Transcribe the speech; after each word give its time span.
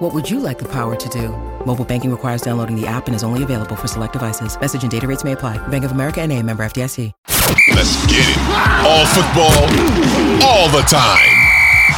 What 0.00 0.14
would 0.14 0.30
you 0.30 0.40
like 0.40 0.58
the 0.58 0.64
power 0.64 0.96
to 0.96 1.08
do? 1.10 1.28
Mobile 1.66 1.84
banking 1.84 2.10
requires 2.10 2.40
downloading 2.40 2.74
the 2.74 2.86
app 2.86 3.06
and 3.06 3.14
is 3.14 3.22
only 3.22 3.42
available 3.42 3.76
for 3.76 3.86
select 3.86 4.14
devices. 4.14 4.58
Message 4.58 4.80
and 4.80 4.90
data 4.90 5.06
rates 5.06 5.24
may 5.24 5.32
apply. 5.32 5.58
Bank 5.68 5.84
of 5.84 5.92
America 5.92 6.22
and 6.22 6.32
a 6.32 6.42
member 6.42 6.62
FDIC. 6.62 7.12
Let's 7.76 8.00
get 8.06 8.24
it. 8.24 8.38
All 8.80 9.04
football, 9.12 9.60
all 10.40 10.72
the 10.72 10.80
time. 10.88 11.36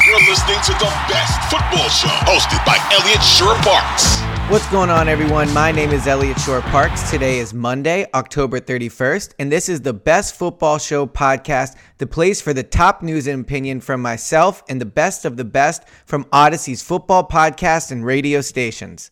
You're 0.04 0.18
listening 0.26 0.58
to 0.66 0.72
the 0.82 0.90
best 1.06 1.38
football 1.48 1.88
show 1.90 2.10
hosted 2.26 2.66
by 2.66 2.76
Elliot 2.90 3.22
Shorr-Parks. 3.22 4.31
What's 4.52 4.68
going 4.68 4.90
on, 4.90 5.08
everyone? 5.08 5.50
My 5.54 5.72
name 5.72 5.92
is 5.92 6.06
Elliot 6.06 6.38
Shorr-Parks. 6.38 7.10
Today 7.10 7.38
is 7.38 7.54
Monday, 7.54 8.06
October 8.12 8.60
31st, 8.60 9.32
and 9.38 9.50
this 9.50 9.66
is 9.66 9.80
the 9.80 9.94
Best 9.94 10.34
Football 10.34 10.76
Show 10.76 11.06
podcast, 11.06 11.74
the 11.96 12.06
place 12.06 12.42
for 12.42 12.52
the 12.52 12.62
top 12.62 13.00
news 13.00 13.26
and 13.26 13.40
opinion 13.40 13.80
from 13.80 14.02
myself 14.02 14.62
and 14.68 14.78
the 14.78 14.84
best 14.84 15.24
of 15.24 15.38
the 15.38 15.44
best 15.46 15.88
from 16.04 16.24
Audacy's 16.34 16.82
football 16.82 17.26
podcast 17.26 17.90
and 17.90 18.04
radio 18.04 18.42
stations. 18.42 19.10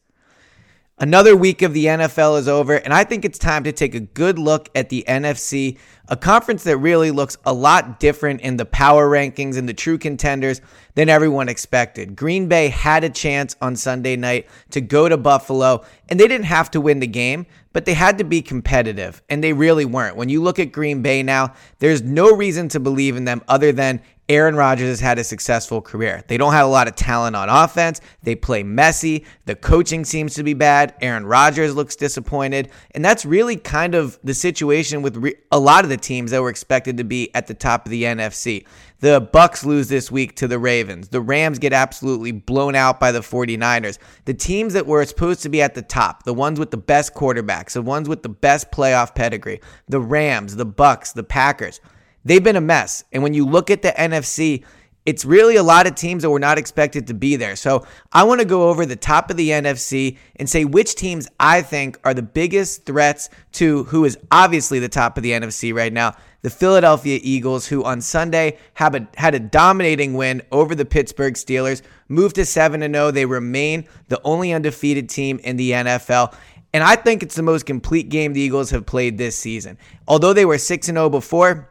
Another 1.03 1.35
week 1.35 1.63
of 1.63 1.73
the 1.73 1.87
NFL 1.87 2.39
is 2.39 2.47
over, 2.47 2.75
and 2.75 2.93
I 2.93 3.05
think 3.05 3.25
it's 3.25 3.39
time 3.39 3.65
to 3.65 3.73
take 3.73 3.95
a 3.95 4.01
good 4.01 4.39
look 4.39 4.69
at 4.75 4.91
the 4.91 5.03
NFC, 5.09 5.79
a 6.09 6.17
conference 6.17 6.63
that 6.65 6.77
really 6.77 7.11
looks 7.11 7.39
a 7.47 7.55
lot 7.55 7.99
different 7.99 8.43
in 8.43 8.59
the 8.59 8.67
power 8.67 9.09
rankings 9.09 9.57
and 9.57 9.67
the 9.67 9.73
true 9.73 9.97
contenders 9.97 10.61
than 10.97 11.09
everyone 11.09 11.49
expected. 11.49 12.17
Green 12.17 12.49
Bay 12.49 12.69
had 12.69 13.03
a 13.03 13.09
chance 13.09 13.57
on 13.63 13.77
Sunday 13.77 14.15
night 14.15 14.47
to 14.73 14.83
go 14.83 15.09
to 15.09 15.17
Buffalo, 15.17 15.87
and 16.11 16.21
they 16.21 16.29
didn't 16.29 16.45
have 16.45 16.71
to 16.73 16.83
win 16.83 17.01
the 17.01 17.07
game, 17.07 17.47
but 17.73 17.87
they 17.87 17.95
had 17.95 18.19
to 18.19 18.25
be 18.25 18.43
competitive, 18.43 19.23
and 19.31 19.43
they 19.43 19.55
really 19.55 19.87
weren't. 19.87 20.17
When 20.17 20.29
you 20.29 20.43
look 20.43 20.59
at 20.59 20.71
Green 20.71 21.01
Bay 21.01 21.23
now, 21.23 21.55
there's 21.79 22.03
no 22.03 22.37
reason 22.37 22.69
to 22.69 22.79
believe 22.79 23.17
in 23.17 23.25
them 23.25 23.41
other 23.49 23.73
than 23.73 24.03
Aaron 24.31 24.55
Rodgers 24.55 24.87
has 24.87 25.01
had 25.01 25.19
a 25.19 25.25
successful 25.25 25.83
career. 25.83 26.23
They 26.29 26.37
don't 26.37 26.53
have 26.53 26.65
a 26.65 26.71
lot 26.71 26.87
of 26.87 26.95
talent 26.95 27.35
on 27.35 27.49
offense. 27.49 28.01
They 28.23 28.37
play 28.37 28.63
messy. 28.63 29.27
The 29.47 29.57
coaching 29.57 30.05
seems 30.05 30.35
to 30.35 30.45
be 30.45 30.55
bad. 30.55 30.95
Aaron 31.01 31.27
Rodgers 31.27 31.75
looks 31.75 31.97
disappointed. 31.97 32.71
And 32.93 33.05
that's 33.05 33.25
really 33.25 33.57
kind 33.57 33.97
of 33.97 34.21
the 34.23 34.33
situation 34.33 35.03
with 35.03 35.17
re- 35.17 35.35
a 35.51 35.59
lot 35.59 35.83
of 35.83 35.91
the 35.91 35.97
teams 35.97 36.31
that 36.31 36.41
were 36.43 36.49
expected 36.49 36.97
to 36.99 37.05
be 37.05 37.35
at 37.35 37.49
the 37.49 37.55
top 37.55 37.85
of 37.85 37.91
the 37.91 38.05
NFC. 38.05 38.65
The 39.01 39.21
Bucks 39.21 39.65
lose 39.65 39.89
this 39.89 40.13
week 40.13 40.37
to 40.37 40.47
the 40.47 40.61
Ravens. 40.61 41.09
The 41.09 41.21
Rams 41.21 41.59
get 41.59 41.73
absolutely 41.73 42.31
blown 42.31 42.77
out 42.77 43.01
by 43.01 43.11
the 43.11 43.23
49ers. 43.23 43.99
The 44.27 44.35
teams 44.35 44.75
that 44.75 44.87
were 44.87 45.05
supposed 45.07 45.43
to 45.43 45.49
be 45.49 45.61
at 45.61 45.75
the 45.75 45.83
top, 45.83 46.23
the 46.23 46.35
ones 46.35 46.61
with 46.61 46.71
the 46.71 46.77
best 46.77 47.15
quarterbacks, 47.15 47.73
the 47.73 47.83
ones 47.83 48.09
with 48.09 48.23
the 48.23 48.29
best 48.29 48.71
playoff 48.71 49.13
pedigree, 49.13 49.61
the 49.89 50.01
Rams, 50.01 50.55
the 50.55 50.65
Bucks, 50.65 51.11
the 51.15 51.25
Packers, 51.25 51.81
they've 52.25 52.43
been 52.43 52.57
a 52.57 52.61
mess. 52.61 53.05
And 53.13 53.23
when 53.23 53.35
you 53.35 53.47
look 53.47 53.71
at 53.71 53.83
the 53.83 53.91
NFC, 53.91 54.65
it's 55.07 55.25
really 55.25 55.57
a 55.57 55.63
lot 55.63 55.87
of 55.87 55.95
teams 55.95 56.23
that 56.23 56.31
were 56.31 56.39
not 56.39 56.59
expected 56.59 57.07
to 57.07 57.15
be 57.15 57.37
there. 57.37 57.57
So 57.57 57.87
I 58.13 58.25
want 58.25 58.41
to 58.41 58.47
go 58.47 58.69
over 58.69 58.85
the 58.85 58.97
top 58.97 59.31
of 59.31 59.37
the 59.37 59.49
NFC 59.49 60.19
and 60.37 60.49
say 60.49 60.65
which 60.65 60.95
teams 60.95 61.27
I 61.41 61.63
think 61.63 61.99
are 62.05 62.13
the 62.13 62.23
biggest 62.23 62.85
threats 62.85 63.31
to 63.53 63.85
who 63.85 64.05
is 64.05 64.19
obviously 64.31 64.79
the 64.79 64.89
top 64.89 65.17
of 65.17 65.23
the 65.23 65.33
NFC 65.33 65.75
right 65.75 65.93
now. 65.93 66.15
The 66.43 66.51
Philadelphia 66.51 67.19
Eagles, 67.23 67.67
who 67.67 67.85
on 67.85 68.01
Sunday 68.01 68.59
a, 68.79 69.09
had 69.17 69.35
a 69.35 69.41
dominating 69.41 70.15
win 70.15 70.43
over 70.53 70.75
the 70.75 70.85
Pittsburgh 70.87 71.35
Steelers, 71.35 71.83
moved 72.09 72.37
to 72.37 72.45
7 72.45 72.81
0. 72.81 73.11
They 73.11 73.27
remain 73.27 73.87
the 74.09 74.21
only 74.25 74.53
undefeated 74.53 75.09
team 75.09 75.39
in 75.43 75.57
the 75.57 75.73
NFL. 75.73 76.35
And 76.73 76.85
I 76.85 76.97
think 76.97 77.23
it's 77.23 77.35
the 77.35 77.43
most 77.43 77.67
complete 77.67 78.11
game 78.11 78.33
the 78.33 78.41
Eagles 78.41 78.71
have 78.71 78.87
played 78.87 79.19
this 79.19 79.37
season. 79.37 79.77
Although 80.07 80.33
they 80.33 80.45
were 80.45 80.59
6 80.59 80.87
0 80.87 81.09
before, 81.09 81.70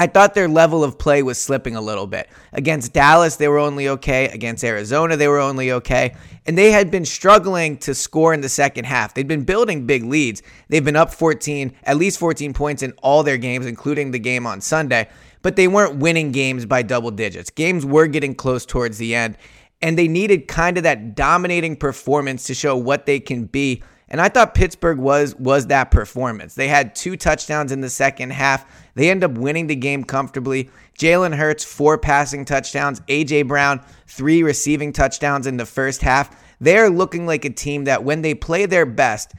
I 0.00 0.06
thought 0.06 0.34
their 0.34 0.46
level 0.46 0.84
of 0.84 0.96
play 0.96 1.24
was 1.24 1.38
slipping 1.38 1.74
a 1.74 1.80
little 1.80 2.06
bit. 2.06 2.30
Against 2.52 2.92
Dallas, 2.92 3.34
they 3.34 3.48
were 3.48 3.58
only 3.58 3.88
okay. 3.88 4.28
Against 4.28 4.62
Arizona, 4.62 5.16
they 5.16 5.26
were 5.26 5.40
only 5.40 5.72
okay. 5.72 6.14
And 6.46 6.56
they 6.56 6.70
had 6.70 6.88
been 6.88 7.04
struggling 7.04 7.76
to 7.78 7.96
score 7.96 8.32
in 8.32 8.40
the 8.40 8.48
second 8.48 8.84
half. 8.84 9.12
They'd 9.12 9.26
been 9.26 9.42
building 9.42 9.86
big 9.86 10.04
leads. 10.04 10.40
They've 10.68 10.84
been 10.84 10.94
up 10.94 11.12
14, 11.12 11.74
at 11.82 11.96
least 11.96 12.20
14 12.20 12.54
points 12.54 12.84
in 12.84 12.92
all 13.02 13.24
their 13.24 13.38
games, 13.38 13.66
including 13.66 14.12
the 14.12 14.20
game 14.20 14.46
on 14.46 14.60
Sunday. 14.60 15.08
But 15.42 15.56
they 15.56 15.66
weren't 15.66 15.96
winning 15.96 16.30
games 16.30 16.64
by 16.64 16.82
double 16.82 17.10
digits. 17.10 17.50
Games 17.50 17.84
were 17.84 18.06
getting 18.06 18.36
close 18.36 18.64
towards 18.64 18.98
the 18.98 19.16
end. 19.16 19.36
And 19.82 19.98
they 19.98 20.06
needed 20.06 20.46
kind 20.46 20.76
of 20.76 20.84
that 20.84 21.16
dominating 21.16 21.74
performance 21.74 22.44
to 22.44 22.54
show 22.54 22.76
what 22.76 23.06
they 23.06 23.18
can 23.18 23.46
be 23.46 23.82
and 24.10 24.20
I 24.20 24.28
thought 24.28 24.54
Pittsburgh 24.54 24.98
was 24.98 25.34
was 25.36 25.66
that 25.66 25.90
performance. 25.90 26.54
They 26.54 26.68
had 26.68 26.94
two 26.94 27.16
touchdowns 27.16 27.72
in 27.72 27.80
the 27.80 27.90
second 27.90 28.30
half. 28.30 28.64
They 28.94 29.10
end 29.10 29.24
up 29.24 29.32
winning 29.32 29.66
the 29.66 29.76
game 29.76 30.04
comfortably. 30.04 30.70
Jalen 30.98 31.36
Hurts, 31.36 31.64
four 31.64 31.98
passing 31.98 32.44
touchdowns. 32.44 33.00
A.J. 33.08 33.42
Brown, 33.42 33.80
three 34.06 34.42
receiving 34.42 34.92
touchdowns 34.92 35.46
in 35.46 35.56
the 35.56 35.66
first 35.66 36.02
half. 36.02 36.42
They're 36.60 36.90
looking 36.90 37.26
like 37.26 37.44
a 37.44 37.50
team 37.50 37.84
that, 37.84 38.02
when 38.02 38.22
they 38.22 38.34
play 38.34 38.66
their 38.66 38.86
best, 38.86 39.32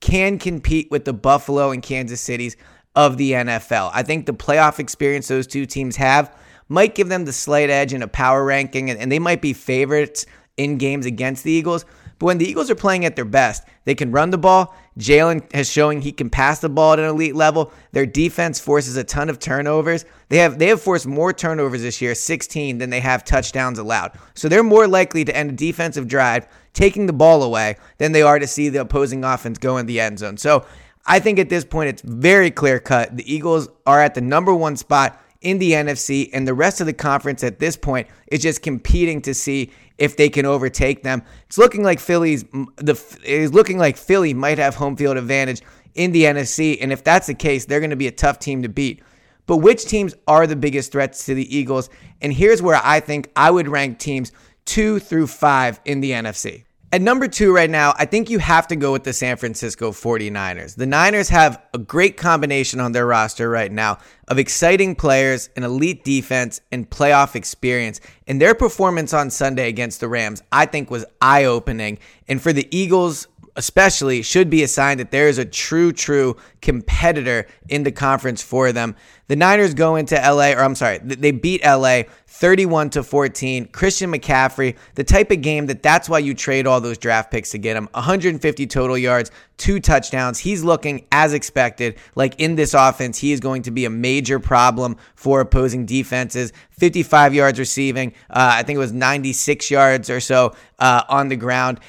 can 0.00 0.38
compete 0.38 0.90
with 0.90 1.04
the 1.04 1.12
Buffalo 1.12 1.70
and 1.70 1.82
Kansas 1.82 2.20
Cities 2.20 2.56
of 2.96 3.16
the 3.16 3.32
NFL. 3.32 3.90
I 3.92 4.02
think 4.02 4.26
the 4.26 4.34
playoff 4.34 4.78
experience 4.78 5.28
those 5.28 5.46
two 5.46 5.66
teams 5.66 5.96
have 5.96 6.36
might 6.68 6.94
give 6.94 7.08
them 7.08 7.24
the 7.24 7.32
slight 7.32 7.70
edge 7.70 7.92
in 7.92 8.02
a 8.02 8.08
power 8.08 8.44
ranking, 8.44 8.90
and 8.90 9.12
they 9.12 9.18
might 9.18 9.42
be 9.42 9.52
favorites 9.52 10.26
in 10.56 10.78
games 10.78 11.06
against 11.06 11.44
the 11.44 11.52
Eagles. 11.52 11.84
But 12.24 12.28
when 12.28 12.38
the 12.38 12.48
Eagles 12.48 12.70
are 12.70 12.74
playing 12.74 13.04
at 13.04 13.16
their 13.16 13.26
best, 13.26 13.64
they 13.84 13.94
can 13.94 14.10
run 14.10 14.30
the 14.30 14.38
ball. 14.38 14.74
Jalen 14.98 15.52
has 15.52 15.70
showing 15.70 16.00
he 16.00 16.10
can 16.10 16.30
pass 16.30 16.58
the 16.58 16.70
ball 16.70 16.94
at 16.94 16.98
an 16.98 17.04
elite 17.04 17.34
level. 17.34 17.70
Their 17.92 18.06
defense 18.06 18.58
forces 18.58 18.96
a 18.96 19.04
ton 19.04 19.28
of 19.28 19.38
turnovers. 19.38 20.06
They 20.30 20.38
have 20.38 20.58
they 20.58 20.68
have 20.68 20.80
forced 20.80 21.06
more 21.06 21.34
turnovers 21.34 21.82
this 21.82 22.00
year, 22.00 22.14
16, 22.14 22.78
than 22.78 22.88
they 22.88 23.00
have 23.00 23.24
touchdowns 23.24 23.78
allowed. 23.78 24.12
So 24.32 24.48
they're 24.48 24.62
more 24.62 24.88
likely 24.88 25.26
to 25.26 25.36
end 25.36 25.50
a 25.50 25.52
defensive 25.52 26.08
drive 26.08 26.48
taking 26.72 27.04
the 27.04 27.12
ball 27.12 27.42
away 27.42 27.76
than 27.98 28.12
they 28.12 28.22
are 28.22 28.38
to 28.38 28.46
see 28.46 28.70
the 28.70 28.80
opposing 28.80 29.22
offense 29.22 29.58
go 29.58 29.76
in 29.76 29.84
the 29.84 30.00
end 30.00 30.20
zone. 30.20 30.38
So 30.38 30.64
I 31.04 31.20
think 31.20 31.38
at 31.38 31.50
this 31.50 31.66
point 31.66 31.90
it's 31.90 32.00
very 32.00 32.50
clear 32.50 32.80
cut. 32.80 33.18
The 33.18 33.30
Eagles 33.30 33.68
are 33.84 34.00
at 34.00 34.14
the 34.14 34.22
number 34.22 34.54
one 34.54 34.76
spot 34.76 35.22
in 35.44 35.58
the 35.58 35.72
NFC, 35.72 36.30
and 36.32 36.48
the 36.48 36.54
rest 36.54 36.80
of 36.80 36.86
the 36.86 36.92
conference 36.92 37.44
at 37.44 37.58
this 37.58 37.76
point 37.76 38.08
is 38.28 38.40
just 38.40 38.62
competing 38.62 39.20
to 39.22 39.34
see 39.34 39.70
if 39.98 40.16
they 40.16 40.28
can 40.28 40.46
overtake 40.46 41.02
them. 41.02 41.22
It's 41.46 41.58
looking 41.58 41.84
like 41.84 42.00
Philly's 42.00 42.44
the 42.76 43.00
is 43.24 43.52
looking 43.52 43.78
like 43.78 43.96
Philly 43.96 44.34
might 44.34 44.58
have 44.58 44.74
home 44.74 44.96
field 44.96 45.16
advantage 45.16 45.62
in 45.94 46.10
the 46.12 46.24
NFC, 46.24 46.78
and 46.80 46.92
if 46.92 47.04
that's 47.04 47.28
the 47.28 47.34
case, 47.34 47.66
they're 47.66 47.80
going 47.80 47.90
to 47.90 47.96
be 47.96 48.08
a 48.08 48.12
tough 48.12 48.38
team 48.38 48.62
to 48.62 48.68
beat. 48.68 49.02
But 49.46 49.58
which 49.58 49.84
teams 49.84 50.14
are 50.26 50.46
the 50.46 50.56
biggest 50.56 50.90
threats 50.90 51.26
to 51.26 51.34
the 51.34 51.56
Eagles? 51.56 51.90
And 52.22 52.32
here's 52.32 52.62
where 52.62 52.80
I 52.82 53.00
think 53.00 53.30
I 53.36 53.50
would 53.50 53.68
rank 53.68 53.98
teams 53.98 54.32
two 54.64 54.98
through 54.98 55.26
five 55.26 55.80
in 55.84 56.00
the 56.00 56.12
NFC. 56.12 56.64
At 56.94 57.02
number 57.02 57.26
two 57.26 57.52
right 57.52 57.68
now, 57.68 57.92
I 57.98 58.04
think 58.04 58.30
you 58.30 58.38
have 58.38 58.68
to 58.68 58.76
go 58.76 58.92
with 58.92 59.02
the 59.02 59.12
San 59.12 59.36
Francisco 59.36 59.90
49ers. 59.90 60.76
The 60.76 60.86
Niners 60.86 61.28
have 61.28 61.60
a 61.74 61.78
great 61.78 62.16
combination 62.16 62.78
on 62.78 62.92
their 62.92 63.04
roster 63.04 63.50
right 63.50 63.72
now 63.72 63.98
of 64.28 64.38
exciting 64.38 64.94
players, 64.94 65.50
an 65.56 65.64
elite 65.64 66.04
defense, 66.04 66.60
and 66.70 66.88
playoff 66.88 67.34
experience. 67.34 68.00
And 68.28 68.40
their 68.40 68.54
performance 68.54 69.12
on 69.12 69.30
Sunday 69.30 69.68
against 69.68 69.98
the 69.98 70.06
Rams, 70.06 70.40
I 70.52 70.66
think, 70.66 70.88
was 70.88 71.04
eye 71.20 71.46
opening. 71.46 71.98
And 72.28 72.40
for 72.40 72.52
the 72.52 72.68
Eagles, 72.70 73.26
especially 73.56 74.22
should 74.22 74.50
be 74.50 74.62
a 74.62 74.68
sign 74.68 74.98
that 74.98 75.10
there 75.10 75.28
is 75.28 75.38
a 75.38 75.44
true, 75.44 75.92
true 75.92 76.36
competitor 76.60 77.46
in 77.68 77.82
the 77.82 77.92
conference 77.92 78.42
for 78.42 78.72
them. 78.72 78.96
The 79.26 79.36
Niners 79.36 79.72
go 79.72 79.96
into 79.96 80.16
LA, 80.16 80.52
or 80.52 80.60
I'm 80.60 80.74
sorry, 80.74 80.98
they 80.98 81.30
beat 81.30 81.64
LA 81.64 82.02
31 82.26 82.90
to 82.90 83.02
14. 83.02 83.68
Christian 83.68 84.12
McCaffrey, 84.12 84.76
the 84.96 85.04
type 85.04 85.30
of 85.30 85.40
game 85.40 85.66
that 85.66 85.82
that's 85.82 86.08
why 86.08 86.18
you 86.18 86.34
trade 86.34 86.66
all 86.66 86.80
those 86.80 86.98
draft 86.98 87.30
picks 87.30 87.50
to 87.52 87.58
get 87.58 87.76
him. 87.76 87.88
150 87.94 88.66
total 88.66 88.98
yards, 88.98 89.30
two 89.56 89.80
touchdowns. 89.80 90.38
He's 90.38 90.62
looking 90.62 91.06
as 91.10 91.32
expected. 91.32 91.96
Like 92.14 92.38
in 92.38 92.56
this 92.56 92.74
offense, 92.74 93.18
he 93.18 93.32
is 93.32 93.40
going 93.40 93.62
to 93.62 93.70
be 93.70 93.86
a 93.86 93.90
major 93.90 94.38
problem 94.38 94.96
for 95.14 95.40
opposing 95.40 95.86
defenses. 95.86 96.52
55 96.70 97.34
yards 97.34 97.58
receiving. 97.58 98.12
Uh, 98.28 98.58
I 98.58 98.62
think 98.62 98.76
it 98.76 98.80
was 98.80 98.92
96 98.92 99.70
yards 99.70 100.10
or 100.10 100.20
so 100.20 100.54
uh, 100.78 101.04
on 101.08 101.28
the 101.28 101.36
ground. 101.36 101.80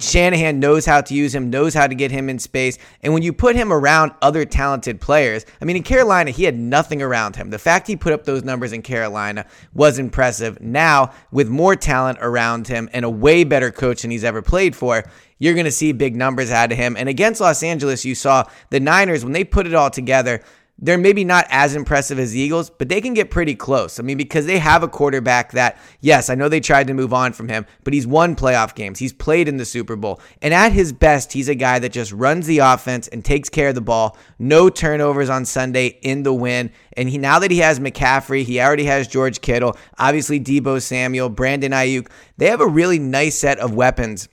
Shanahan 0.00 0.58
knows 0.58 0.84
how 0.84 1.00
to 1.00 1.14
use 1.14 1.34
him, 1.34 1.50
knows 1.50 1.74
how 1.74 1.86
to 1.86 1.94
get 1.94 2.10
him 2.10 2.28
in 2.28 2.38
space. 2.38 2.78
And 3.02 3.12
when 3.12 3.22
you 3.22 3.32
put 3.32 3.56
him 3.56 3.72
around 3.72 4.12
other 4.22 4.44
talented 4.44 5.00
players, 5.00 5.46
I 5.60 5.64
mean, 5.64 5.76
in 5.76 5.82
Carolina, 5.82 6.30
he 6.30 6.44
had 6.44 6.58
nothing 6.58 7.00
around 7.00 7.36
him. 7.36 7.50
The 7.50 7.58
fact 7.58 7.86
he 7.86 7.96
put 7.96 8.12
up 8.12 8.24
those 8.24 8.44
numbers 8.44 8.72
in 8.72 8.82
Carolina 8.82 9.46
was 9.72 9.98
impressive. 9.98 10.60
Now, 10.60 11.12
with 11.30 11.48
more 11.48 11.76
talent 11.76 12.18
around 12.20 12.66
him 12.66 12.88
and 12.92 13.04
a 13.04 13.10
way 13.10 13.44
better 13.44 13.70
coach 13.70 14.02
than 14.02 14.10
he's 14.10 14.24
ever 14.24 14.42
played 14.42 14.74
for, 14.74 15.04
you're 15.38 15.54
going 15.54 15.64
to 15.64 15.70
see 15.70 15.92
big 15.92 16.16
numbers 16.16 16.50
out 16.50 16.72
of 16.72 16.78
him. 16.78 16.96
And 16.96 17.08
against 17.08 17.40
Los 17.40 17.62
Angeles, 17.62 18.04
you 18.04 18.14
saw 18.14 18.44
the 18.70 18.80
Niners, 18.80 19.24
when 19.24 19.32
they 19.32 19.44
put 19.44 19.66
it 19.66 19.74
all 19.74 19.90
together, 19.90 20.42
they're 20.78 20.98
maybe 20.98 21.24
not 21.24 21.46
as 21.50 21.76
impressive 21.76 22.18
as 22.18 22.32
the 22.32 22.40
Eagles, 22.40 22.68
but 22.68 22.88
they 22.88 23.00
can 23.00 23.14
get 23.14 23.30
pretty 23.30 23.54
close. 23.54 24.00
I 24.00 24.02
mean, 24.02 24.16
because 24.16 24.46
they 24.46 24.58
have 24.58 24.82
a 24.82 24.88
quarterback 24.88 25.52
that, 25.52 25.78
yes, 26.00 26.28
I 26.28 26.34
know 26.34 26.48
they 26.48 26.60
tried 26.60 26.88
to 26.88 26.94
move 26.94 27.12
on 27.12 27.32
from 27.32 27.48
him, 27.48 27.64
but 27.84 27.94
he's 27.94 28.08
won 28.08 28.34
playoff 28.34 28.74
games. 28.74 28.98
He's 28.98 29.12
played 29.12 29.46
in 29.46 29.56
the 29.56 29.64
Super 29.64 29.94
Bowl. 29.94 30.20
And 30.42 30.52
at 30.52 30.72
his 30.72 30.92
best, 30.92 31.32
he's 31.32 31.48
a 31.48 31.54
guy 31.54 31.78
that 31.78 31.92
just 31.92 32.10
runs 32.12 32.46
the 32.46 32.58
offense 32.58 33.06
and 33.08 33.24
takes 33.24 33.48
care 33.48 33.68
of 33.68 33.76
the 33.76 33.80
ball. 33.80 34.18
No 34.38 34.68
turnovers 34.68 35.30
on 35.30 35.44
Sunday 35.44 35.98
in 36.02 36.24
the 36.24 36.34
win. 36.34 36.72
And 36.96 37.08
he 37.08 37.18
now 37.18 37.38
that 37.38 37.52
he 37.52 37.58
has 37.58 37.78
McCaffrey, 37.78 38.42
he 38.42 38.60
already 38.60 38.84
has 38.86 39.06
George 39.06 39.40
Kittle, 39.40 39.76
obviously 39.96 40.40
Deebo 40.40 40.82
Samuel, 40.82 41.28
Brandon 41.28 41.70
Aiyuk. 41.70 42.08
They 42.36 42.48
have 42.48 42.60
a 42.60 42.66
really 42.66 42.98
nice 42.98 43.36
set 43.36 43.58
of 43.60 43.74
weapons 43.74 44.28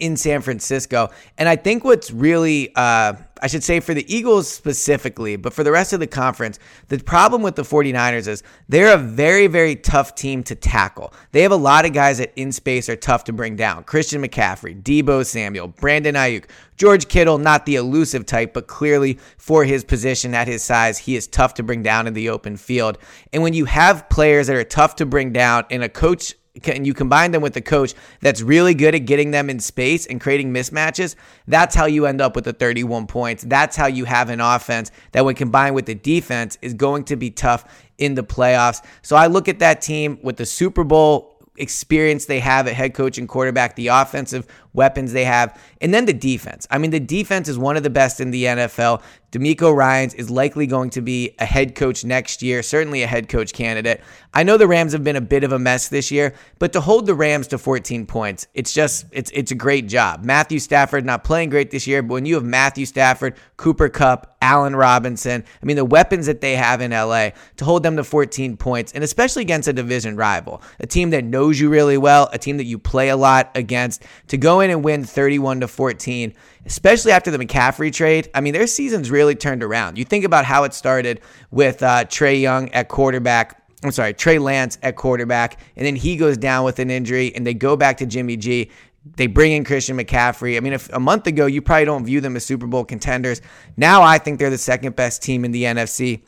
in 0.00 0.16
San 0.16 0.40
Francisco. 0.40 1.10
And 1.36 1.48
I 1.48 1.56
think 1.56 1.84
what's 1.84 2.10
really, 2.10 2.72
uh, 2.74 3.14
I 3.42 3.46
should 3.46 3.64
say 3.64 3.80
for 3.80 3.94
the 3.94 4.12
Eagles 4.12 4.50
specifically, 4.50 5.36
but 5.36 5.52
for 5.52 5.64
the 5.64 5.72
rest 5.72 5.92
of 5.92 6.00
the 6.00 6.06
conference, 6.06 6.58
the 6.88 6.98
problem 6.98 7.42
with 7.42 7.56
the 7.56 7.62
49ers 7.62 8.28
is 8.28 8.42
they're 8.68 8.94
a 8.94 8.98
very, 8.98 9.46
very 9.46 9.76
tough 9.76 10.14
team 10.14 10.42
to 10.44 10.54
tackle. 10.54 11.12
They 11.32 11.42
have 11.42 11.52
a 11.52 11.56
lot 11.56 11.84
of 11.84 11.92
guys 11.92 12.18
that 12.18 12.32
in 12.36 12.52
space 12.52 12.88
are 12.88 12.96
tough 12.96 13.24
to 13.24 13.32
bring 13.32 13.56
down. 13.56 13.84
Christian 13.84 14.22
McCaffrey, 14.22 14.82
Deebo 14.82 15.24
Samuel, 15.24 15.68
Brandon 15.68 16.14
Aiyuk, 16.14 16.44
George 16.76 17.08
Kittle, 17.08 17.38
not 17.38 17.66
the 17.66 17.74
elusive 17.74 18.24
type, 18.24 18.54
but 18.54 18.68
clearly 18.68 19.18
for 19.36 19.64
his 19.64 19.84
position 19.84 20.34
at 20.34 20.46
his 20.46 20.62
size, 20.62 20.98
he 20.98 21.16
is 21.16 21.26
tough 21.26 21.54
to 21.54 21.62
bring 21.62 21.82
down 21.82 22.06
in 22.06 22.14
the 22.14 22.28
open 22.28 22.56
field. 22.56 22.98
And 23.32 23.42
when 23.42 23.52
you 23.52 23.64
have 23.64 24.08
players 24.08 24.46
that 24.46 24.56
are 24.56 24.64
tough 24.64 24.96
to 24.96 25.06
bring 25.06 25.32
down 25.32 25.64
and 25.70 25.82
a 25.82 25.88
coach 25.88 26.34
and 26.66 26.86
you 26.86 26.94
combine 26.94 27.30
them 27.30 27.42
with 27.42 27.54
the 27.54 27.60
coach 27.60 27.94
that's 28.20 28.42
really 28.42 28.74
good 28.74 28.94
at 28.94 29.06
getting 29.06 29.30
them 29.30 29.50
in 29.50 29.60
space 29.60 30.06
and 30.06 30.20
creating 30.20 30.52
mismatches, 30.52 31.14
that's 31.46 31.74
how 31.74 31.86
you 31.86 32.06
end 32.06 32.20
up 32.20 32.34
with 32.34 32.44
the 32.44 32.52
31 32.52 33.06
points. 33.06 33.44
That's 33.44 33.76
how 33.76 33.86
you 33.86 34.04
have 34.04 34.30
an 34.30 34.40
offense 34.40 34.90
that, 35.12 35.24
when 35.24 35.34
combined 35.34 35.74
with 35.74 35.86
the 35.86 35.94
defense, 35.94 36.58
is 36.62 36.74
going 36.74 37.04
to 37.04 37.16
be 37.16 37.30
tough 37.30 37.86
in 37.98 38.14
the 38.14 38.22
playoffs. 38.22 38.84
So 39.02 39.16
I 39.16 39.26
look 39.26 39.48
at 39.48 39.58
that 39.58 39.80
team 39.80 40.18
with 40.22 40.36
the 40.36 40.46
Super 40.46 40.84
Bowl 40.84 41.34
experience 41.56 42.26
they 42.26 42.40
have 42.40 42.66
at 42.68 42.74
head 42.74 42.94
coach 42.94 43.18
and 43.18 43.28
quarterback, 43.28 43.76
the 43.76 43.88
offensive 43.88 44.46
weapons 44.78 45.12
they 45.12 45.24
have, 45.24 45.60
and 45.80 45.92
then 45.92 46.06
the 46.06 46.12
defense. 46.14 46.66
I 46.70 46.78
mean, 46.78 46.92
the 46.92 47.00
defense 47.00 47.48
is 47.48 47.58
one 47.58 47.76
of 47.76 47.82
the 47.82 47.90
best 47.90 48.20
in 48.20 48.30
the 48.30 48.44
NFL. 48.44 49.02
DeMeco 49.30 49.74
Ryans 49.76 50.14
is 50.14 50.30
likely 50.30 50.66
going 50.66 50.88
to 50.90 51.02
be 51.02 51.34
a 51.38 51.44
head 51.44 51.74
coach 51.74 52.02
next 52.02 52.40
year, 52.42 52.62
certainly 52.62 53.02
a 53.02 53.06
head 53.06 53.28
coach 53.28 53.52
candidate. 53.52 54.00
I 54.32 54.42
know 54.42 54.56
the 54.56 54.66
Rams 54.66 54.92
have 54.92 55.04
been 55.04 55.16
a 55.16 55.20
bit 55.20 55.44
of 55.44 55.52
a 55.52 55.58
mess 55.58 55.88
this 55.88 56.10
year, 56.10 56.32
but 56.58 56.72
to 56.72 56.80
hold 56.80 57.04
the 57.04 57.14
Rams 57.14 57.48
to 57.48 57.58
14 57.58 58.06
points, 58.06 58.46
it's 58.54 58.72
just 58.72 59.04
it's 59.12 59.30
it's 59.32 59.50
a 59.50 59.54
great 59.54 59.86
job. 59.86 60.24
Matthew 60.24 60.58
Stafford 60.58 61.04
not 61.04 61.24
playing 61.24 61.50
great 61.50 61.70
this 61.70 61.86
year, 61.86 62.02
but 62.02 62.14
when 62.14 62.24
you 62.24 62.36
have 62.36 62.44
Matthew 62.44 62.86
Stafford, 62.86 63.36
Cooper 63.58 63.90
Kupp, 63.90 64.36
Allen 64.40 64.74
Robinson, 64.74 65.44
I 65.62 65.66
mean 65.66 65.76
the 65.76 65.84
weapons 65.84 66.24
that 66.24 66.40
they 66.40 66.56
have 66.56 66.80
in 66.80 66.92
LA 66.92 67.30
to 67.56 67.66
hold 67.66 67.82
them 67.82 67.96
to 67.96 68.04
14 68.04 68.56
points, 68.56 68.92
and 68.92 69.04
especially 69.04 69.42
against 69.42 69.68
a 69.68 69.74
division 69.74 70.16
rival, 70.16 70.62
a 70.80 70.86
team 70.86 71.10
that 71.10 71.24
knows 71.24 71.60
you 71.60 71.68
really 71.68 71.98
well, 71.98 72.30
a 72.32 72.38
team 72.38 72.56
that 72.56 72.64
you 72.64 72.78
play 72.78 73.10
a 73.10 73.16
lot 73.16 73.50
against, 73.54 74.04
to 74.28 74.38
go 74.38 74.60
in 74.60 74.67
and 74.68 74.84
win 74.84 75.04
31 75.04 75.60
to 75.60 75.68
14 75.68 76.34
especially 76.68 77.12
after 77.12 77.30
the 77.30 77.38
McCaffrey 77.38 77.92
trade. 77.92 78.30
I 78.34 78.40
mean, 78.40 78.52
their 78.52 78.66
season's 78.66 79.10
really 79.10 79.34
turned 79.34 79.62
around. 79.62 79.98
You 79.98 80.04
think 80.04 80.24
about 80.24 80.44
how 80.44 80.64
it 80.64 80.74
started 80.74 81.20
with 81.50 81.82
uh, 81.82 82.04
Trae 82.04 82.40
Young 82.40 82.70
at 82.70 82.88
quarterback. 82.88 83.60
I'm 83.82 83.90
sorry, 83.90 84.12
Trey 84.12 84.38
Lance 84.38 84.76
at 84.82 84.96
quarterback, 84.96 85.60
and 85.76 85.86
then 85.86 85.96
he 85.96 86.16
goes 86.16 86.36
down 86.36 86.64
with 86.64 86.80
an 86.80 86.90
injury, 86.90 87.32
and 87.34 87.46
they 87.46 87.54
go 87.54 87.76
back 87.76 87.96
to 87.98 88.06
Jimmy 88.06 88.36
G. 88.36 88.70
They 89.16 89.28
bring 89.28 89.52
in 89.52 89.64
Christian 89.64 89.96
McCaffrey. 89.96 90.56
I 90.56 90.60
mean, 90.60 90.72
if 90.72 90.92
a 90.92 90.98
month 91.00 91.26
ago 91.26 91.46
you 91.46 91.62
probably 91.62 91.84
don't 91.84 92.04
view 92.04 92.20
them 92.20 92.34
as 92.36 92.44
Super 92.44 92.66
Bowl 92.66 92.84
contenders, 92.84 93.40
now 93.76 94.02
I 94.02 94.18
think 94.18 94.40
they're 94.40 94.50
the 94.50 94.58
second 94.58 94.96
best 94.96 95.22
team 95.22 95.44
in 95.44 95.52
the 95.52 95.62
NFC. 95.62 96.22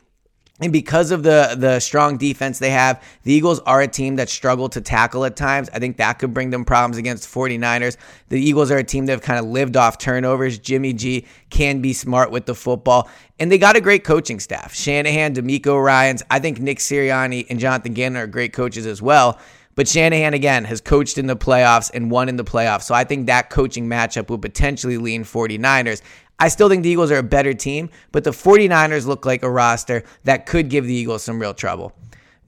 And 0.61 0.71
because 0.71 1.09
of 1.09 1.23
the 1.23 1.55
the 1.57 1.79
strong 1.79 2.17
defense 2.17 2.59
they 2.59 2.69
have, 2.69 3.03
the 3.23 3.33
Eagles 3.33 3.59
are 3.61 3.81
a 3.81 3.87
team 3.87 4.17
that 4.17 4.29
struggle 4.29 4.69
to 4.69 4.79
tackle 4.79 5.25
at 5.25 5.35
times. 5.35 5.69
I 5.73 5.79
think 5.79 5.97
that 5.97 6.19
could 6.19 6.33
bring 6.33 6.51
them 6.51 6.63
problems 6.63 6.97
against 6.97 7.27
49ers. 7.33 7.97
The 8.29 8.39
Eagles 8.39 8.69
are 8.69 8.77
a 8.77 8.83
team 8.83 9.07
that 9.07 9.13
have 9.13 9.21
kind 9.21 9.39
of 9.39 9.45
lived 9.45 9.75
off 9.75 9.97
turnovers. 9.97 10.59
Jimmy 10.59 10.93
G 10.93 11.25
can 11.49 11.81
be 11.81 11.93
smart 11.93 12.29
with 12.29 12.45
the 12.45 12.53
football. 12.53 13.09
And 13.39 13.51
they 13.51 13.57
got 13.57 13.75
a 13.75 13.81
great 13.81 14.03
coaching 14.03 14.39
staff. 14.39 14.75
Shanahan, 14.75 15.33
DeMeco 15.33 15.83
Ryans. 15.83 16.21
I 16.29 16.37
think 16.37 16.59
Nick 16.59 16.77
Sirianni 16.77 17.47
and 17.49 17.59
Jonathan 17.59 17.93
Gannon 17.93 18.21
are 18.21 18.27
great 18.27 18.53
coaches 18.53 18.85
as 18.85 19.01
well. 19.01 19.39
But 19.73 19.87
Shanahan, 19.87 20.33
again, 20.33 20.65
has 20.65 20.81
coached 20.81 21.17
in 21.17 21.27
the 21.27 21.35
playoffs 21.35 21.89
and 21.93 22.11
won 22.11 22.29
in 22.29 22.35
the 22.35 22.43
playoffs. 22.43 22.83
So 22.83 22.93
I 22.93 23.03
think 23.03 23.27
that 23.27 23.49
coaching 23.49 23.87
matchup 23.87 24.29
will 24.29 24.37
potentially 24.37 24.97
lean 24.97 25.23
49ers. 25.23 26.01
I 26.41 26.47
still 26.47 26.69
think 26.69 26.81
the 26.81 26.89
Eagles 26.89 27.11
are 27.11 27.19
a 27.19 27.23
better 27.23 27.53
team, 27.53 27.91
but 28.11 28.23
the 28.23 28.31
49ers 28.31 29.05
look 29.05 29.27
like 29.27 29.43
a 29.43 29.49
roster 29.49 30.03
that 30.23 30.47
could 30.47 30.69
give 30.69 30.87
the 30.87 30.93
Eagles 30.93 31.21
some 31.21 31.39
real 31.39 31.53
trouble. 31.53 31.93